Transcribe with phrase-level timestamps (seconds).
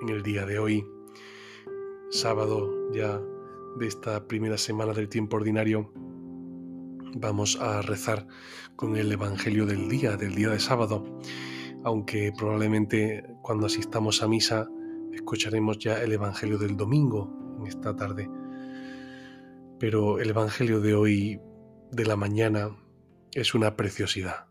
[0.00, 0.86] en el día de hoy,
[2.10, 3.20] sábado ya
[3.78, 5.92] de esta primera semana del tiempo ordinario,
[7.14, 8.26] vamos a rezar
[8.74, 11.04] con el Evangelio del día, del día de sábado,
[11.84, 14.68] aunque probablemente cuando asistamos a misa
[15.12, 18.28] escucharemos ya el Evangelio del domingo en esta tarde.
[19.78, 21.40] Pero el Evangelio de hoy,
[21.90, 22.70] de la mañana,
[23.32, 24.46] es una preciosidad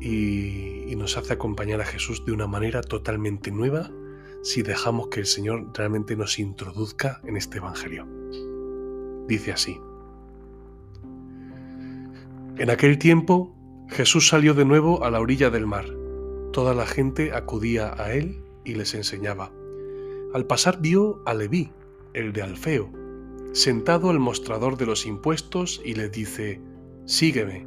[0.00, 3.90] y, y nos hace acompañar a Jesús de una manera totalmente nueva
[4.46, 8.06] si dejamos que el Señor realmente nos introduzca en este Evangelio.
[9.26, 9.80] Dice así.
[12.56, 13.56] En aquel tiempo
[13.88, 15.86] Jesús salió de nuevo a la orilla del mar.
[16.52, 19.50] Toda la gente acudía a él y les enseñaba.
[20.32, 21.72] Al pasar vio a Leví,
[22.14, 22.92] el de Alfeo,
[23.52, 26.60] sentado al mostrador de los impuestos y le dice,
[27.04, 27.66] Sígueme.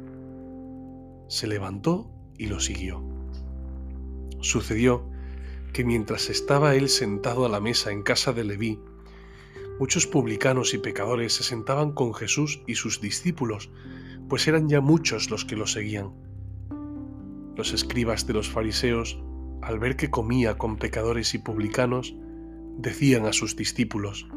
[1.28, 3.04] Se levantó y lo siguió.
[4.40, 5.19] Sucedió
[5.72, 8.80] que mientras estaba él sentado a la mesa en casa de Leví,
[9.78, 13.70] muchos publicanos y pecadores se sentaban con Jesús y sus discípulos,
[14.28, 16.12] pues eran ya muchos los que lo seguían.
[17.56, 19.22] Los escribas de los fariseos,
[19.62, 22.14] al ver que comía con pecadores y publicanos,
[22.78, 24.28] decían a sus discípulos,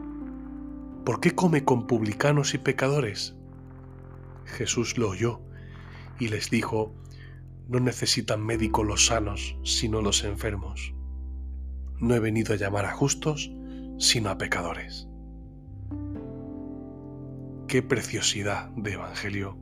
[1.05, 3.35] ¿Por qué come con publicanos y pecadores?
[4.45, 5.41] Jesús lo oyó
[6.19, 6.93] y les dijo,
[7.67, 10.92] No necesitan médico los sanos, sino los enfermos
[11.99, 13.51] no he venido a llamar a justos,
[13.97, 15.07] sino a pecadores.
[17.67, 19.57] Qué preciosidad de Evangelio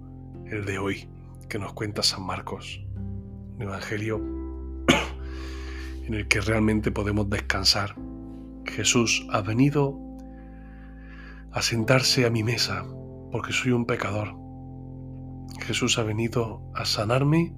[0.45, 1.09] el de hoy
[1.47, 2.83] que nos cuenta San Marcos.
[3.55, 4.17] Un Evangelio
[6.05, 7.95] en el que realmente podemos descansar.
[8.65, 9.97] Jesús ha venido
[11.51, 12.85] a sentarse a mi mesa
[13.31, 14.35] porque soy un pecador.
[15.61, 17.53] Jesús ha venido a sanarme.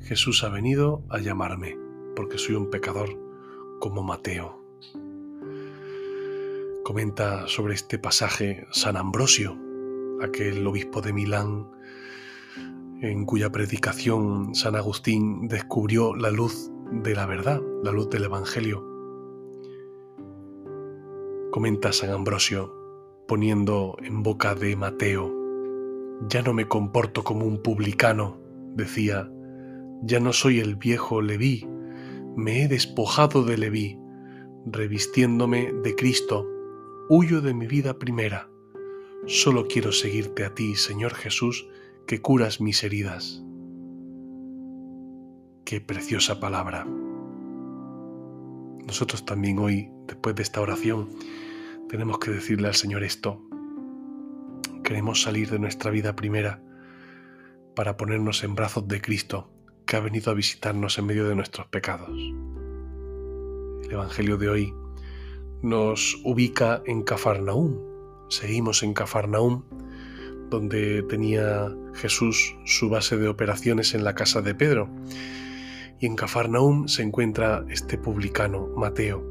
[0.00, 1.76] Jesús ha venido a llamarme
[2.14, 3.25] porque soy un pecador
[3.80, 4.62] como Mateo.
[6.84, 9.58] Comenta sobre este pasaje San Ambrosio,
[10.22, 11.68] aquel obispo de Milán,
[13.02, 18.84] en cuya predicación San Agustín descubrió la luz de la verdad, la luz del Evangelio.
[21.50, 22.72] Comenta San Ambrosio,
[23.26, 25.32] poniendo en boca de Mateo,
[26.28, 28.38] ya no me comporto como un publicano,
[28.74, 29.30] decía,
[30.02, 31.68] ya no soy el viejo Leví,
[32.36, 33.98] me he despojado de Leví,
[34.66, 36.46] revistiéndome de Cristo,
[37.08, 38.50] huyo de mi vida primera.
[39.26, 41.66] Solo quiero seguirte a ti, Señor Jesús,
[42.06, 43.42] que curas mis heridas.
[45.64, 46.86] Qué preciosa palabra.
[48.86, 51.08] Nosotros también hoy, después de esta oración,
[51.88, 53.40] tenemos que decirle al Señor esto.
[54.84, 56.62] Queremos salir de nuestra vida primera
[57.74, 59.55] para ponernos en brazos de Cristo
[59.86, 62.10] que ha venido a visitarnos en medio de nuestros pecados.
[63.84, 64.74] El Evangelio de hoy
[65.62, 67.78] nos ubica en Cafarnaúm.
[68.28, 69.62] Seguimos en Cafarnaúm,
[70.50, 74.90] donde tenía Jesús su base de operaciones en la casa de Pedro.
[76.00, 79.24] Y en Cafarnaúm se encuentra este publicano, Mateo.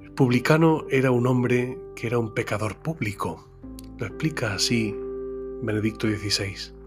[0.00, 3.48] El publicano era un hombre que era un pecador público.
[3.98, 4.94] Lo explica así
[5.62, 6.83] Benedicto XVI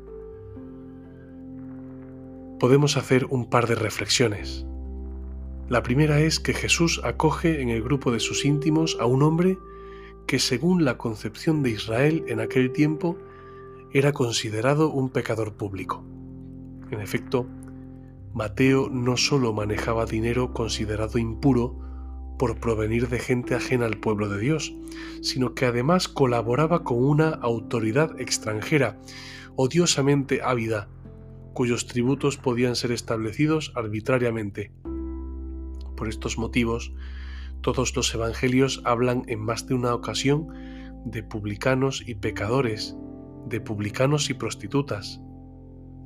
[2.59, 4.66] podemos hacer un par de reflexiones.
[5.69, 9.57] La primera es que Jesús acoge en el grupo de sus íntimos a un hombre
[10.25, 13.18] que según la concepción de Israel en aquel tiempo
[13.94, 16.03] era considerado un pecador público.
[16.92, 17.48] En efecto,
[18.33, 21.80] Mateo no solo manejaba dinero considerado impuro
[22.38, 24.74] por provenir de gente ajena al pueblo de Dios,
[25.21, 29.00] sino que además colaboraba con una autoridad extranjera,
[29.56, 30.88] odiosamente ávida
[31.57, 34.71] cuyos tributos podían ser establecidos arbitrariamente.
[35.95, 36.94] Por estos motivos,
[37.62, 40.50] todos los evangelios hablan en más de una ocasión
[41.04, 42.95] de publicanos y pecadores,
[43.48, 45.19] de publicanos y prostitutas.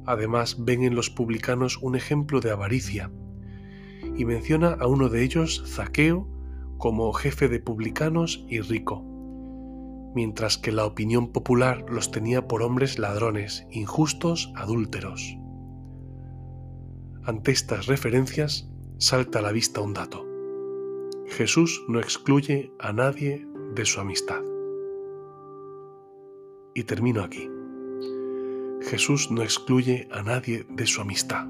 [0.05, 3.11] Además, ven en los publicanos un ejemplo de avaricia,
[4.15, 6.29] y menciona a uno de ellos, Zaqueo,
[6.77, 9.03] como jefe de publicanos y rico,
[10.15, 15.40] mientras que la opinión popular los tenía por hombres ladrones, injustos, adúlteros.
[17.23, 20.25] Ante estas referencias, salta a la vista un dato.
[21.27, 24.41] Jesús no excluye a nadie de su amistad.
[26.73, 27.47] Y termino aquí.
[28.81, 31.45] Jesús no excluye a nadie de su amistad.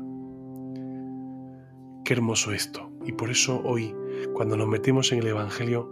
[2.03, 2.91] Qué hermoso esto.
[3.05, 3.95] Y por eso hoy,
[4.33, 5.89] cuando nos metemos en el Evangelio,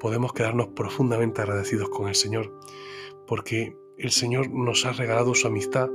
[0.00, 2.60] podemos quedarnos profundamente agradecidos con el Señor,
[3.26, 5.88] porque el Señor nos ha regalado su amistad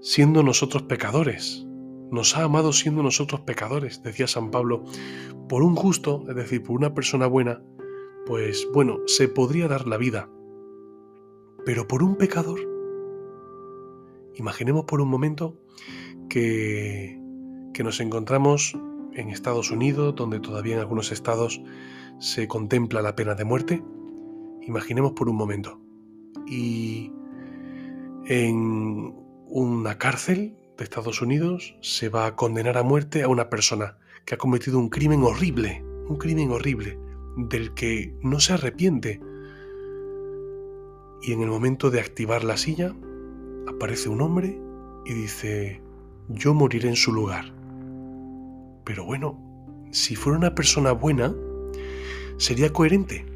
[0.00, 1.66] siendo nosotros pecadores.
[2.12, 4.84] Nos ha amado siendo nosotros pecadores, decía San Pablo.
[5.48, 7.62] Por un justo, es decir, por una persona buena,
[8.26, 10.28] pues bueno, se podría dar la vida.
[11.64, 12.60] Pero por un pecador,
[14.34, 15.58] imaginemos por un momento
[16.28, 17.18] que,
[17.72, 18.76] que nos encontramos
[19.14, 21.62] en Estados Unidos, donde todavía en algunos estados
[22.18, 23.82] se contempla la pena de muerte.
[24.60, 25.80] Imaginemos por un momento.
[26.46, 27.10] Y
[28.26, 29.14] en
[29.46, 34.34] una cárcel de Estados Unidos se va a condenar a muerte a una persona que
[34.34, 36.98] ha cometido un crimen horrible, un crimen horrible,
[37.36, 39.20] del que no se arrepiente.
[41.22, 42.94] Y en el momento de activar la silla,
[43.66, 44.58] aparece un hombre
[45.04, 45.80] y dice,
[46.28, 47.52] yo moriré en su lugar.
[48.84, 49.38] Pero bueno,
[49.90, 51.34] si fuera una persona buena,
[52.38, 53.26] sería coherente,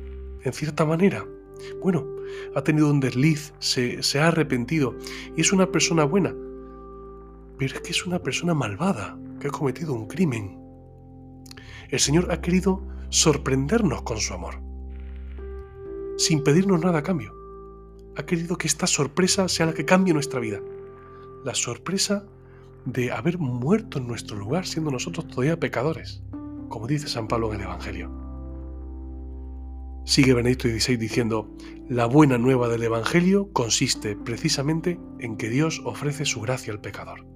[0.43, 1.25] en cierta manera.
[1.83, 2.07] Bueno,
[2.55, 4.95] ha tenido un desliz, se, ha arrepentido
[5.37, 6.35] y es una persona buena.
[7.59, 10.59] Pero es que es una persona malvada, que ha cometido un crimen.
[11.89, 14.61] El Señor ha querido sorprendernos con su amor,
[16.19, 17.33] sin pedirnos nada a cambio.
[18.17, 20.61] Ha querido que esta sorpresa sea la que cambie nuestra vida.
[21.45, 22.27] La sorpresa
[22.87, 26.23] de haber muerto en nuestro lugar siendo nosotros todavía pecadores,
[26.69, 28.11] como dice San Pablo en el Evangelio.
[30.05, 31.51] Sigue Benedicto XVI diciendo,
[31.89, 37.36] la buena nueva del Evangelio consiste precisamente en que Dios ofrece su gracia al pecador.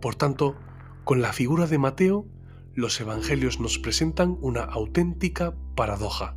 [0.00, 0.56] Por tanto,
[1.04, 2.26] con la figura de Mateo,
[2.74, 6.36] los Evangelios nos presentan una auténtica paradoja.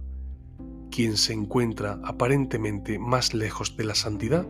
[0.89, 4.47] Quien se encuentra aparentemente más lejos de la santidad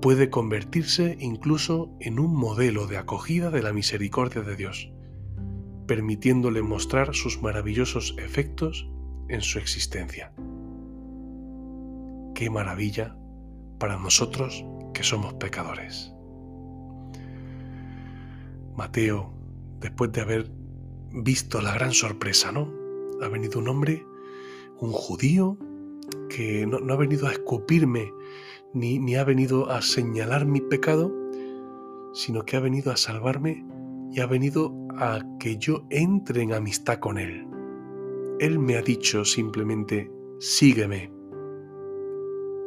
[0.00, 4.90] puede convertirse incluso en un modelo de acogida de la misericordia de Dios
[5.86, 8.88] permitiéndole mostrar sus maravillosos efectos
[9.28, 10.32] en su existencia.
[12.34, 13.16] Qué maravilla
[13.78, 16.12] para nosotros que somos pecadores.
[18.76, 19.32] Mateo,
[19.80, 20.50] después de haber
[21.12, 22.72] visto la gran sorpresa, ¿no?
[23.22, 24.06] Ha venido un hombre,
[24.78, 25.56] un judío,
[26.28, 28.12] que no, ha venido a escupirme
[28.74, 31.12] ni, ni ha venido a señalar mi pecado,
[32.12, 33.64] sino que ha venido a salvarme
[34.12, 37.46] y ha venido a que yo entre en amistad con Él.
[38.38, 41.10] Él me ha dicho simplemente, sígueme.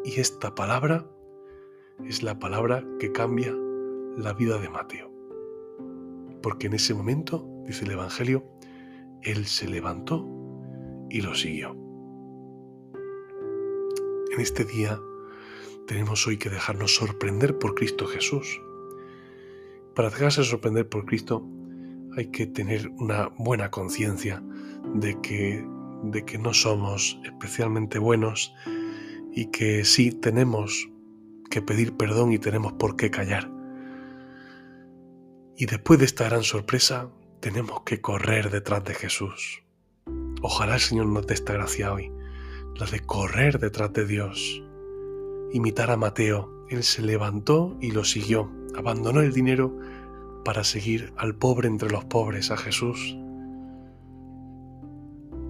[0.04, 1.08] Y esta palabra
[2.06, 3.56] es la palabra que cambia
[4.18, 5.09] la vida de Mateo.
[6.42, 8.46] Porque en ese momento, dice el Evangelio,
[9.22, 10.28] Él se levantó
[11.10, 11.76] y lo siguió.
[14.32, 15.00] En este día
[15.88, 18.62] tenemos hoy que dejarnos sorprender por Cristo Jesús.
[19.96, 21.46] Para dejarse sorprender por Cristo
[22.16, 24.44] hay que tener una buena conciencia
[24.94, 25.66] de que,
[26.04, 28.54] de que no somos especialmente buenos
[29.34, 30.90] y que sí tenemos
[31.50, 33.59] que pedir perdón y tenemos por qué callar.
[35.60, 37.10] Y después de esta gran sorpresa,
[37.42, 39.62] tenemos que correr detrás de Jesús.
[40.42, 42.14] Ojalá el Señor nos dé esta gracia hoy,
[42.76, 44.64] la de correr detrás de Dios.
[45.52, 49.78] Imitar a Mateo, él se levantó y lo siguió, abandonó el dinero
[50.46, 53.18] para seguir al pobre entre los pobres, a Jesús.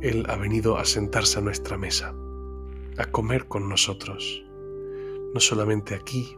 [0.01, 2.15] Él ha venido a sentarse a nuestra mesa,
[2.97, 4.43] a comer con nosotros,
[5.35, 6.35] no solamente aquí,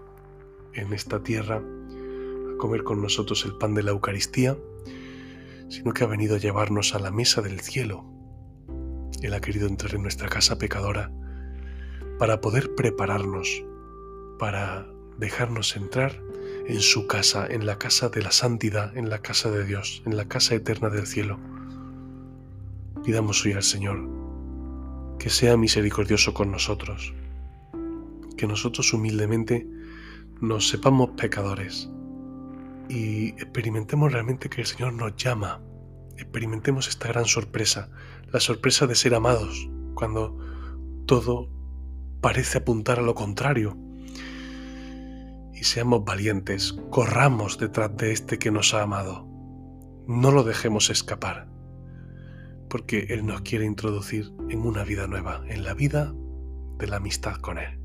[0.73, 1.63] en esta tierra,
[2.61, 4.55] comer con nosotros el pan de la Eucaristía,
[5.67, 8.05] sino que ha venido a llevarnos a la mesa del cielo.
[9.23, 11.11] Él ha querido entrar en nuestra casa pecadora
[12.19, 13.65] para poder prepararnos,
[14.37, 14.87] para
[15.17, 16.21] dejarnos entrar
[16.67, 20.15] en su casa, en la casa de la santidad, en la casa de Dios, en
[20.15, 21.39] la casa eterna del cielo.
[23.03, 24.07] Pidamos hoy al Señor
[25.17, 27.13] que sea misericordioso con nosotros,
[28.37, 29.67] que nosotros humildemente
[30.41, 31.89] nos sepamos pecadores
[32.91, 35.61] y experimentemos realmente que el Señor nos llama,
[36.17, 37.89] experimentemos esta gran sorpresa,
[38.33, 40.37] la sorpresa de ser amados, cuando
[41.05, 41.49] todo
[42.19, 43.77] parece apuntar a lo contrario,
[45.53, 49.25] y seamos valientes, corramos detrás de este que nos ha amado.
[50.07, 51.47] No lo dejemos escapar,
[52.69, 56.13] porque Él nos quiere introducir en una vida nueva, en la vida
[56.77, 57.79] de la amistad con Él.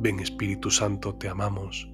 [0.00, 1.93] Ven Espíritu Santo, te amamos.